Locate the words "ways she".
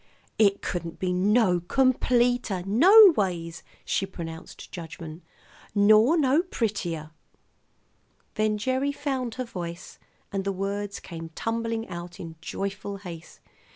3.15-4.07